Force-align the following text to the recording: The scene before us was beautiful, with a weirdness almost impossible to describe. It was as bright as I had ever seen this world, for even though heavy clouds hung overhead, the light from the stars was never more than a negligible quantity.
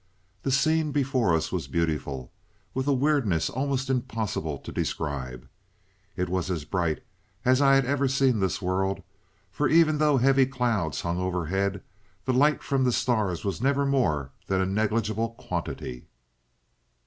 The 0.41 0.49
scene 0.49 0.91
before 0.91 1.35
us 1.35 1.51
was 1.51 1.67
beautiful, 1.67 2.31
with 2.73 2.87
a 2.87 2.91
weirdness 2.91 3.51
almost 3.51 3.87
impossible 3.87 4.57
to 4.57 4.71
describe. 4.71 5.47
It 6.15 6.27
was 6.27 6.49
as 6.49 6.65
bright 6.65 7.03
as 7.45 7.61
I 7.61 7.75
had 7.75 7.85
ever 7.85 8.07
seen 8.07 8.39
this 8.39 8.63
world, 8.63 9.03
for 9.51 9.67
even 9.69 9.99
though 9.99 10.17
heavy 10.17 10.47
clouds 10.47 11.01
hung 11.01 11.19
overhead, 11.19 11.83
the 12.25 12.33
light 12.33 12.63
from 12.63 12.83
the 12.83 12.91
stars 12.91 13.45
was 13.45 13.61
never 13.61 13.85
more 13.85 14.31
than 14.47 14.59
a 14.59 14.65
negligible 14.65 15.35
quantity. 15.37 16.07